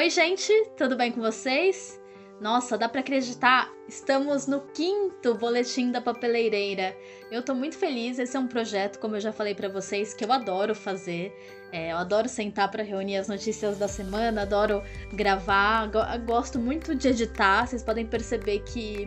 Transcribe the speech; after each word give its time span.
Oi, 0.00 0.08
gente, 0.08 0.50
tudo 0.78 0.96
bem 0.96 1.12
com 1.12 1.20
vocês? 1.20 2.00
Nossa, 2.40 2.78
dá 2.78 2.88
para 2.88 3.00
acreditar? 3.00 3.70
Estamos 3.86 4.46
no 4.46 4.62
quinto 4.68 5.34
boletim 5.34 5.90
da 5.92 6.00
papeleireira. 6.00 6.96
Eu 7.30 7.42
tô 7.42 7.54
muito 7.54 7.76
feliz. 7.76 8.18
Esse 8.18 8.34
é 8.34 8.40
um 8.40 8.46
projeto, 8.46 8.98
como 8.98 9.16
eu 9.16 9.20
já 9.20 9.30
falei 9.30 9.54
para 9.54 9.68
vocês, 9.68 10.14
que 10.14 10.24
eu 10.24 10.32
adoro 10.32 10.74
fazer. 10.74 11.30
É, 11.70 11.92
eu 11.92 11.98
adoro 11.98 12.30
sentar 12.30 12.70
para 12.70 12.82
reunir 12.82 13.18
as 13.18 13.28
notícias 13.28 13.76
da 13.76 13.88
semana, 13.88 14.40
adoro 14.40 14.82
gravar, 15.12 15.90
gosto 16.24 16.58
muito 16.58 16.94
de 16.94 17.08
editar. 17.08 17.66
Vocês 17.66 17.82
podem 17.82 18.06
perceber 18.06 18.60
que 18.60 19.06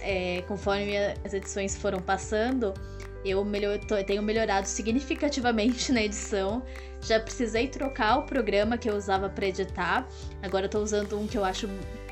é, 0.00 0.42
conforme 0.48 0.96
as 1.24 1.32
edições 1.32 1.76
foram 1.76 2.00
passando, 2.00 2.74
eu 3.24 3.44
melhor, 3.44 3.78
tô, 3.78 4.02
tenho 4.04 4.22
melhorado 4.22 4.66
significativamente 4.66 5.90
na 5.92 6.02
edição. 6.02 6.62
Já 7.00 7.18
precisei 7.20 7.68
trocar 7.68 8.18
o 8.18 8.22
programa 8.22 8.78
que 8.78 8.88
eu 8.88 8.96
usava 8.96 9.28
para 9.28 9.46
editar. 9.46 10.06
Agora 10.42 10.66
eu 10.66 10.70
tô 10.70 10.80
usando 10.80 11.18
um 11.18 11.26
que 11.26 11.36
eu 11.36 11.44
acho 11.44 11.68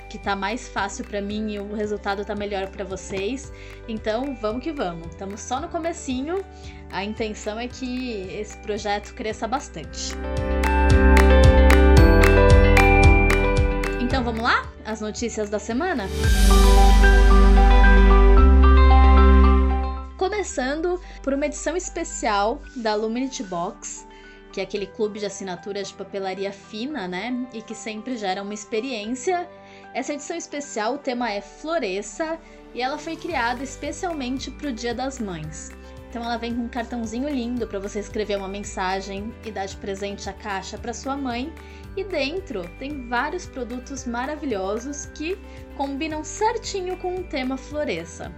que 0.09 0.19
tá 0.19 0.37
mais 0.37 0.69
fácil 0.69 1.05
para 1.07 1.23
mim 1.23 1.53
e 1.53 1.59
o 1.59 1.75
resultado 1.75 2.23
tá 2.23 2.35
melhor 2.35 2.69
para 2.69 2.85
vocês. 2.85 3.51
Então, 3.89 4.37
vamos 4.41 4.63
que 4.63 4.71
vamos. 4.71 5.07
Estamos 5.09 5.41
só 5.41 5.59
no 5.59 5.69
comecinho. 5.69 6.45
A 6.91 7.03
intenção 7.03 7.59
é 7.59 7.67
que 7.67 8.29
esse 8.31 8.59
projeto 8.59 9.15
cresça 9.15 9.49
bastante. 9.49 10.13
Então, 14.03 14.23
vamos 14.23 14.43
lá? 14.43 14.71
As 14.85 15.01
notícias 15.01 15.49
da 15.49 15.59
semana? 15.59 16.07
Começando 20.33 20.99
por 21.23 21.35
uma 21.35 21.45
edição 21.45 21.77
especial 21.77 22.59
da 22.77 22.95
Luminity 22.95 23.43
Box, 23.43 24.09
que 24.51 24.61
é 24.61 24.63
aquele 24.65 24.87
clube 24.87 25.19
de 25.19 25.27
assinaturas 25.27 25.89
de 25.89 25.95
papelaria 25.95 26.51
fina, 26.51 27.07
né? 27.07 27.47
E 27.53 27.61
que 27.61 27.75
sempre 27.75 28.17
gera 28.17 28.43
uma 28.43 28.55
experiência. 28.55 29.47
Essa 29.93 30.15
edição 30.15 30.35
especial, 30.35 30.95
o 30.95 30.99
tema 30.99 31.31
é 31.31 31.43
Floresça 31.43 32.39
e 32.75 32.81
ela 32.81 32.97
foi 32.97 33.15
criada 33.15 33.63
especialmente 33.63 34.51
para 34.51 34.71
o 34.71 34.73
Dia 34.73 34.95
das 34.95 35.19
Mães. 35.19 35.71
Então 36.09 36.25
ela 36.25 36.39
vem 36.39 36.55
com 36.55 36.63
um 36.63 36.69
cartãozinho 36.69 37.29
lindo 37.29 37.67
para 37.67 37.79
você 37.79 38.01
escrever 38.01 38.39
uma 38.39 38.49
mensagem 38.49 39.35
e 39.45 39.51
dar 39.51 39.67
de 39.67 39.77
presente 39.77 40.31
a 40.31 40.33
caixa 40.33 40.79
para 40.79 40.95
sua 40.95 41.15
mãe. 41.15 41.53
E 41.95 42.05
dentro 42.05 42.67
tem 42.79 43.07
vários 43.07 43.45
produtos 43.45 44.07
maravilhosos 44.07 45.05
que 45.15 45.37
combinam 45.77 46.25
certinho 46.25 46.97
com 46.97 47.17
o 47.17 47.23
tema 47.23 47.59
Floresça. 47.59 48.33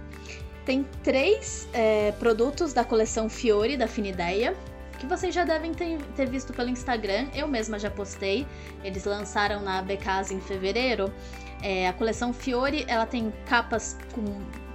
Tem 0.65 0.83
três 1.03 1.69
é, 1.73 2.11
produtos 2.13 2.73
da 2.73 2.83
coleção 2.83 3.29
Fiore 3.29 3.77
da 3.77 3.87
Finideia, 3.87 4.55
que 4.97 5.05
vocês 5.05 5.33
já 5.33 5.43
devem 5.43 5.71
ter, 5.73 6.27
visto 6.27 6.51
pelo 6.53 6.69
Instagram. 6.69 7.27
Eu 7.35 7.47
mesma 7.47 7.77
já 7.77 7.91
postei. 7.91 8.47
Eles 8.83 9.05
lançaram 9.05 9.61
na 9.61 9.81
Becasa 9.81 10.33
em 10.33 10.41
fevereiro. 10.41 11.13
É, 11.61 11.87
a 11.87 11.93
coleção 11.93 12.33
Fiore 12.33 12.83
ela 12.87 13.05
tem 13.05 13.31
capas 13.45 13.95
com 14.13 14.23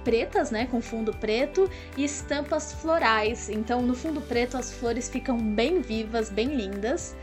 pretas, 0.03 0.49
né, 0.49 0.65
com 0.65 0.81
fundo 0.81 1.13
preto 1.13 1.69
e 1.97 2.05
estampas 2.05 2.73
florais. 2.73 3.49
Então, 3.49 3.81
no 3.81 3.93
fundo 3.93 4.21
preto 4.21 4.57
as 4.57 4.71
flores 4.71 5.09
ficam 5.09 5.37
bem 5.37 5.81
vivas, 5.81 6.29
bem 6.29 6.55
lindas. 6.55 7.15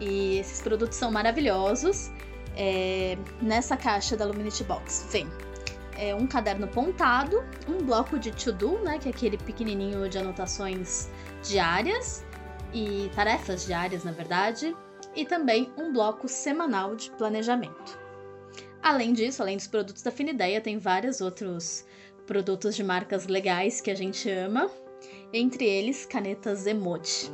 E 0.00 0.38
esses 0.38 0.60
produtos 0.60 0.98
são 0.98 1.10
maravilhosos. 1.10 2.10
É, 2.56 3.16
nessa 3.40 3.76
caixa 3.76 4.16
da 4.16 4.24
Luminity 4.24 4.64
Box 4.64 5.06
vem 5.12 5.28
é, 5.98 6.14
um 6.14 6.26
caderno 6.26 6.68
pontado, 6.68 7.44
um 7.68 7.84
bloco 7.84 8.18
de 8.18 8.30
to-do, 8.30 8.78
né, 8.78 8.98
que 8.98 9.08
é 9.08 9.10
aquele 9.10 9.36
pequenininho 9.36 10.08
de 10.08 10.16
anotações 10.16 11.10
diárias 11.42 12.24
e 12.72 13.10
tarefas 13.14 13.66
diárias, 13.66 14.04
na 14.04 14.12
verdade, 14.12 14.74
e 15.16 15.24
também 15.24 15.72
um 15.76 15.92
bloco 15.92 16.28
semanal 16.28 16.94
de 16.94 17.10
planejamento. 17.10 17.98
Além 18.80 19.12
disso, 19.12 19.42
além 19.42 19.56
dos 19.56 19.66
produtos 19.66 20.02
da 20.02 20.12
Finideia, 20.12 20.60
tem 20.60 20.78
vários 20.78 21.20
outros 21.20 21.84
produtos 22.26 22.76
de 22.76 22.84
marcas 22.84 23.26
legais 23.26 23.80
que 23.80 23.90
a 23.90 23.94
gente 23.94 24.30
ama, 24.30 24.70
entre 25.32 25.64
eles 25.64 26.06
canetas 26.06 26.66
Emoji. 26.66 27.30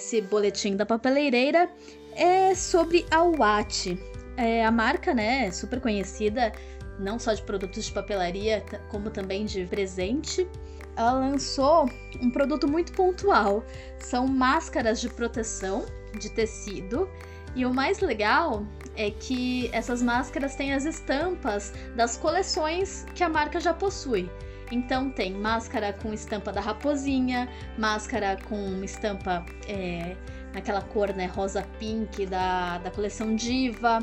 Desse 0.00 0.22
boletim 0.22 0.76
da 0.76 0.86
papeleireira 0.86 1.68
é 2.16 2.54
sobre 2.54 3.04
a 3.10 3.22
Watt. 3.22 3.98
É, 4.34 4.64
a 4.64 4.70
marca, 4.70 5.12
né, 5.12 5.50
super 5.52 5.78
conhecida, 5.78 6.50
não 6.98 7.18
só 7.18 7.34
de 7.34 7.42
produtos 7.42 7.84
de 7.84 7.92
papelaria, 7.92 8.64
como 8.90 9.10
também 9.10 9.44
de 9.44 9.66
presente 9.66 10.48
ela 10.96 11.12
lançou 11.12 11.88
um 12.20 12.30
produto 12.30 12.66
muito 12.66 12.92
pontual. 12.92 13.62
São 13.98 14.26
máscaras 14.26 15.00
de 15.00 15.08
proteção 15.08 15.84
de 16.18 16.30
tecido. 16.30 17.08
E 17.54 17.64
o 17.64 17.72
mais 17.72 18.00
legal 18.00 18.66
é 18.96 19.10
que 19.10 19.70
essas 19.72 20.02
máscaras 20.02 20.56
têm 20.56 20.72
as 20.72 20.84
estampas 20.84 21.72
das 21.94 22.16
coleções 22.16 23.06
que 23.14 23.22
a 23.22 23.28
marca 23.28 23.60
já 23.60 23.72
possui. 23.72 24.28
Então 24.70 25.10
tem 25.10 25.32
máscara 25.32 25.92
com 25.92 26.12
estampa 26.12 26.52
da 26.52 26.60
raposinha, 26.60 27.48
máscara 27.76 28.38
com 28.48 28.82
estampa 28.84 29.44
é, 29.66 30.16
naquela 30.54 30.80
cor 30.82 31.12
né, 31.12 31.26
rosa 31.26 31.66
pink 31.78 32.26
da, 32.26 32.78
da 32.78 32.90
coleção 32.90 33.34
Diva, 33.34 33.98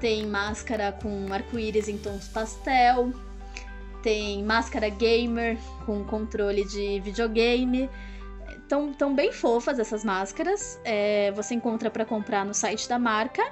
tem 0.00 0.26
máscara 0.26 0.92
com 0.92 1.32
arco-íris 1.32 1.88
em 1.88 1.96
tons 1.96 2.28
pastel, 2.28 3.12
tem 4.02 4.42
máscara 4.42 4.88
gamer 4.88 5.56
com 5.84 6.02
controle 6.04 6.64
de 6.64 7.00
videogame 7.00 7.88
Estão 8.70 8.92
tão 8.92 9.16
bem 9.16 9.32
fofas 9.32 9.80
essas 9.80 10.04
máscaras. 10.04 10.80
É, 10.84 11.32
você 11.32 11.56
encontra 11.56 11.90
para 11.90 12.04
comprar 12.04 12.44
no 12.44 12.54
site 12.54 12.88
da 12.88 13.00
marca. 13.00 13.42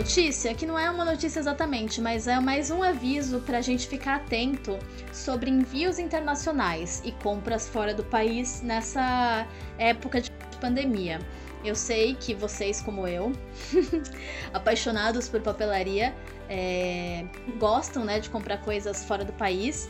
notícia 0.00 0.54
que 0.54 0.64
não 0.64 0.78
é 0.78 0.90
uma 0.90 1.04
notícia 1.04 1.38
exatamente, 1.38 2.00
mas 2.00 2.26
é 2.26 2.40
mais 2.40 2.70
um 2.70 2.82
aviso 2.82 3.40
para 3.40 3.58
a 3.58 3.60
gente 3.60 3.86
ficar 3.86 4.16
atento 4.16 4.78
sobre 5.12 5.50
envios 5.50 5.98
internacionais 5.98 7.02
e 7.04 7.12
compras 7.12 7.68
fora 7.68 7.92
do 7.92 8.02
país 8.02 8.62
nessa 8.62 9.46
época 9.78 10.22
de 10.22 10.30
pandemia. 10.60 11.18
Eu 11.64 11.74
sei 11.74 12.14
que 12.14 12.34
vocês, 12.34 12.80
como 12.80 13.06
eu, 13.06 13.32
apaixonados 14.54 15.28
por 15.28 15.40
papelaria, 15.40 16.14
é, 16.48 17.24
gostam 17.58 18.04
né, 18.04 18.18
de 18.18 18.30
comprar 18.30 18.58
coisas 18.58 19.04
fora 19.04 19.24
do 19.24 19.32
país, 19.34 19.88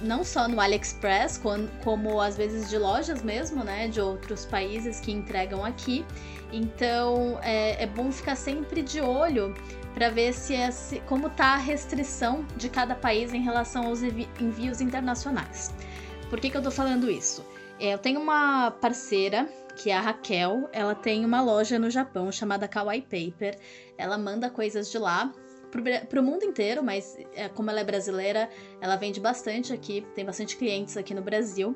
não 0.00 0.24
só 0.24 0.48
no 0.48 0.60
AliExpress, 0.60 1.38
como, 1.38 1.68
como 1.82 2.20
às 2.20 2.36
vezes 2.36 2.70
de 2.70 2.78
lojas 2.78 3.22
mesmo, 3.22 3.64
né, 3.64 3.88
de 3.88 4.00
outros 4.00 4.44
países 4.44 5.00
que 5.00 5.12
entregam 5.12 5.64
aqui. 5.64 6.04
Então 6.52 7.38
é, 7.42 7.82
é 7.82 7.86
bom 7.86 8.12
ficar 8.12 8.36
sempre 8.36 8.82
de 8.82 9.00
olho 9.00 9.54
para 9.94 10.08
ver 10.08 10.32
se, 10.32 10.54
é, 10.54 10.70
se 10.70 11.00
como 11.00 11.26
está 11.26 11.54
a 11.54 11.56
restrição 11.56 12.46
de 12.56 12.68
cada 12.68 12.94
país 12.94 13.32
em 13.34 13.42
relação 13.42 13.86
aos 13.86 14.02
envios 14.02 14.80
internacionais. 14.80 15.72
Por 16.30 16.40
que, 16.40 16.48
que 16.48 16.56
eu 16.56 16.60
estou 16.60 16.72
falando 16.72 17.10
isso? 17.10 17.44
É, 17.82 17.92
eu 17.92 17.98
tenho 17.98 18.20
uma 18.20 18.70
parceira 18.70 19.48
que 19.74 19.90
é 19.90 19.96
a 19.96 20.00
Raquel, 20.00 20.68
ela 20.72 20.94
tem 20.94 21.24
uma 21.24 21.42
loja 21.42 21.80
no 21.80 21.90
Japão 21.90 22.30
chamada 22.30 22.68
Kawaii 22.68 23.02
Paper. 23.02 23.58
Ela 23.98 24.16
manda 24.16 24.48
coisas 24.48 24.88
de 24.88 24.98
lá 24.98 25.34
para 26.08 26.20
o 26.20 26.22
mundo 26.22 26.44
inteiro, 26.44 26.82
mas 26.82 27.16
é, 27.34 27.48
como 27.48 27.70
ela 27.70 27.80
é 27.80 27.84
brasileira, 27.84 28.50
ela 28.80 28.96
vende 28.96 29.18
bastante 29.18 29.72
aqui, 29.72 30.06
tem 30.14 30.24
bastante 30.24 30.56
clientes 30.56 30.96
aqui 30.96 31.14
no 31.14 31.22
Brasil. 31.22 31.74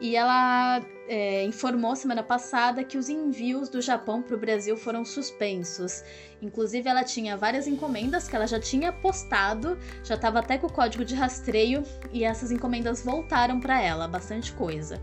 E 0.00 0.16
ela 0.16 0.80
é, 1.06 1.44
informou 1.44 1.94
semana 1.94 2.22
passada 2.22 2.82
que 2.82 2.96
os 2.96 3.08
envios 3.08 3.68
do 3.68 3.82
Japão 3.82 4.22
para 4.22 4.34
o 4.34 4.38
Brasil 4.38 4.76
foram 4.76 5.04
suspensos. 5.04 6.02
Inclusive, 6.40 6.88
ela 6.88 7.04
tinha 7.04 7.36
várias 7.36 7.66
encomendas 7.66 8.26
que 8.28 8.34
ela 8.34 8.46
já 8.46 8.58
tinha 8.58 8.92
postado, 8.92 9.78
já 10.02 10.14
estava 10.14 10.38
até 10.38 10.56
com 10.56 10.66
o 10.66 10.72
código 10.72 11.04
de 11.04 11.14
rastreio, 11.14 11.82
e 12.12 12.24
essas 12.24 12.50
encomendas 12.50 13.02
voltaram 13.02 13.60
para 13.60 13.80
ela, 13.80 14.08
bastante 14.08 14.52
coisa. 14.52 15.02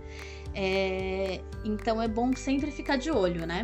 É, 0.54 1.42
então 1.64 2.02
é 2.02 2.08
bom 2.08 2.36
sempre 2.36 2.72
ficar 2.72 2.98
de 2.98 3.10
olho, 3.10 3.46
né? 3.46 3.64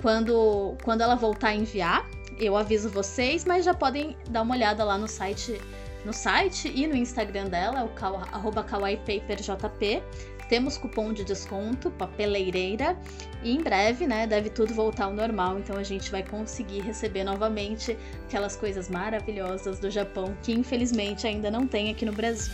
Quando, 0.00 0.76
quando 0.82 1.00
ela 1.00 1.16
voltar 1.16 1.48
a 1.48 1.54
enviar, 1.54 2.08
eu 2.38 2.56
aviso 2.56 2.88
vocês, 2.88 3.44
mas 3.44 3.64
já 3.64 3.74
podem 3.74 4.16
dar 4.30 4.42
uma 4.42 4.54
olhada 4.54 4.84
lá 4.84 4.96
no 4.96 5.08
site, 5.08 5.60
no 6.04 6.12
site 6.12 6.72
e 6.74 6.86
no 6.86 6.96
Instagram 6.96 7.46
dela, 7.46 7.84
o 7.84 8.34
arroba 8.34 8.62
kawaiipaperjp. 8.62 10.02
Temos 10.48 10.78
cupom 10.78 11.12
de 11.12 11.24
desconto, 11.24 11.90
papeleireira, 11.90 12.96
e 13.42 13.54
em 13.54 13.60
breve, 13.60 14.06
né, 14.06 14.26
deve 14.26 14.48
tudo 14.48 14.72
voltar 14.72 15.04
ao 15.04 15.12
normal, 15.12 15.58
então 15.58 15.76
a 15.76 15.82
gente 15.82 16.10
vai 16.10 16.22
conseguir 16.22 16.80
receber 16.80 17.22
novamente 17.22 17.98
aquelas 18.26 18.56
coisas 18.56 18.88
maravilhosas 18.88 19.78
do 19.78 19.90
Japão 19.90 20.34
que 20.42 20.52
infelizmente 20.52 21.26
ainda 21.26 21.50
não 21.50 21.66
tem 21.66 21.90
aqui 21.90 22.06
no 22.06 22.12
Brasil. 22.12 22.50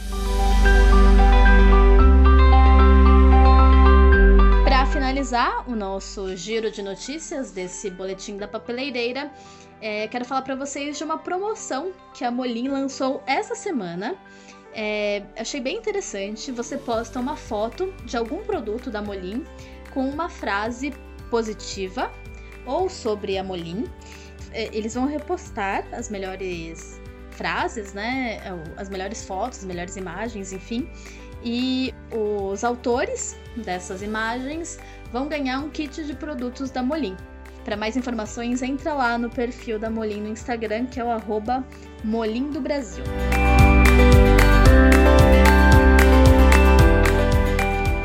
Para 0.63 1.44
finalizar 5.15 5.71
o 5.71 5.77
nosso 5.77 6.35
giro 6.35 6.73
de 6.73 6.83
notícias 6.83 7.53
desse 7.53 7.89
boletim 7.89 8.37
da 8.37 8.49
papeleireira, 8.49 9.31
é, 9.81 10.09
quero 10.09 10.25
falar 10.25 10.43
para 10.43 10.57
vocês 10.57 10.99
de 10.99 11.05
uma 11.05 11.19
promoção 11.19 11.93
que 12.13 12.25
a 12.25 12.33
Molin 12.33 12.67
lançou 12.67 13.23
essa 13.25 13.55
semana 13.55 14.17
é, 14.75 15.23
achei 15.39 15.61
bem 15.61 15.77
interessante. 15.77 16.51
Você 16.51 16.77
posta 16.77 17.21
uma 17.21 17.37
foto 17.37 17.95
de 18.05 18.17
algum 18.17 18.43
produto 18.43 18.91
da 18.91 19.01
Molin 19.01 19.45
com 19.93 20.09
uma 20.09 20.29
frase 20.29 20.93
positiva 21.31 22.11
ou 22.67 22.89
sobre 22.89 23.39
a 23.39 23.45
Molin. 23.45 23.85
É, 24.51 24.77
eles 24.77 24.95
vão 24.95 25.07
repostar 25.07 25.87
as 25.93 26.11
melhores 26.11 27.01
frases, 27.31 27.93
né? 27.95 28.41
As 28.77 28.89
melhores 28.89 29.25
fotos, 29.25 29.61
as 29.61 29.65
melhores 29.65 29.97
imagens, 29.97 30.53
enfim. 30.53 30.89
E 31.45 31.95
os 32.11 32.65
autores 32.65 33.37
dessas 33.57 34.03
imagens 34.03 34.79
vão 35.15 35.29
ganhar 35.29 35.61
um 35.61 35.71
kit 35.71 36.03
de 36.03 36.13
produtos 36.13 36.73
da 36.73 36.83
Molin. 36.83 37.17
Para 37.65 37.77
mais 37.77 37.97
informações, 37.97 38.63
entra 38.63 38.93
lá 38.95 39.17
no 39.17 39.31
perfil 39.31 39.79
da 39.79 39.89
Molin 39.89 40.21
no 40.21 40.29
Instagram, 40.29 40.87
que 40.87 40.99
é 40.99 41.05
o 41.05 41.09
arroba 41.09 41.65
Molim 42.03 42.51
do 42.51 42.61
Brasil. 42.61 43.05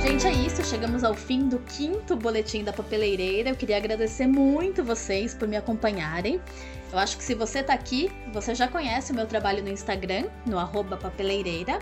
Gente, 0.03 0.27
é 0.27 0.31
isso. 0.33 0.63
Chegamos 0.63 1.03
ao 1.03 1.15
fim 1.15 1.49
do 1.49 1.57
quinto 1.57 2.15
boletim 2.15 2.63
da 2.63 2.71
papeleireira. 2.71 3.49
Eu 3.49 3.55
queria 3.55 3.77
agradecer 3.77 4.27
muito 4.27 4.83
vocês 4.83 5.33
por 5.33 5.47
me 5.47 5.57
acompanharem. 5.57 6.39
Eu 6.93 6.99
acho 6.99 7.17
que 7.17 7.23
se 7.23 7.33
você 7.33 7.63
tá 7.63 7.73
aqui, 7.73 8.11
você 8.31 8.53
já 8.53 8.67
conhece 8.67 9.11
o 9.11 9.15
meu 9.15 9.25
trabalho 9.25 9.63
no 9.63 9.69
Instagram, 9.69 10.25
no 10.45 10.59
papeleireira. 10.95 11.79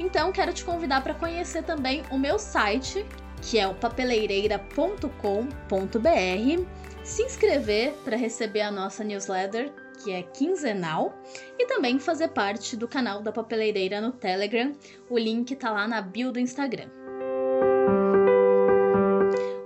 Então, 0.00 0.32
quero 0.32 0.52
te 0.52 0.64
convidar 0.64 1.04
para 1.04 1.14
conhecer 1.14 1.62
também 1.62 2.02
o 2.10 2.18
meu 2.18 2.36
site, 2.36 3.06
que 3.42 3.58
é 3.58 3.66
o 3.66 3.74
papeleireira.com.br. 3.74 6.64
Se 7.04 7.22
inscrever 7.22 7.92
para 8.04 8.16
receber 8.16 8.62
a 8.62 8.70
nossa 8.70 9.04
newsletter 9.04 9.72
que 10.02 10.12
é 10.12 10.22
quinzenal, 10.22 11.14
e 11.58 11.66
também 11.66 11.98
fazer 11.98 12.28
parte 12.28 12.76
do 12.76 12.86
canal 12.86 13.22
da 13.22 13.32
Papeleireira 13.32 14.00
no 14.00 14.12
Telegram. 14.12 14.72
O 15.08 15.18
link 15.18 15.54
tá 15.56 15.70
lá 15.70 15.88
na 15.88 16.00
bio 16.00 16.30
do 16.30 16.38
Instagram. 16.38 16.88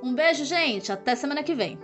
Um 0.02 0.14
beijo, 0.14 0.44
gente. 0.44 0.92
Até 0.92 1.14
semana 1.14 1.42
que 1.42 1.54
vem. 1.54 1.78